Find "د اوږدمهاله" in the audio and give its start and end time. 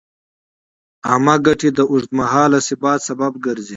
1.77-2.59